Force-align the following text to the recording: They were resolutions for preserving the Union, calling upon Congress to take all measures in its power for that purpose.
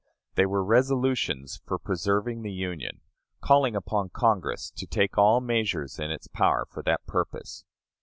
They 0.33 0.47
were 0.47 0.63
resolutions 0.63 1.61
for 1.63 1.77
preserving 1.77 2.41
the 2.41 2.51
Union, 2.51 3.01
calling 3.39 3.75
upon 3.75 4.09
Congress 4.09 4.71
to 4.71 4.87
take 4.87 5.15
all 5.15 5.41
measures 5.41 5.99
in 5.99 6.09
its 6.09 6.25
power 6.27 6.65
for 6.65 6.81
that 6.81 7.05
purpose. 7.05 7.65